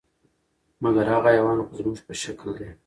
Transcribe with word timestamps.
مګر 0.83 1.05
هغه 1.13 1.29
حیوان 1.35 1.59
خو 1.67 1.71
زموږ 1.79 1.97
په 2.05 2.13
شکل 2.21 2.47
دی، 2.57 2.69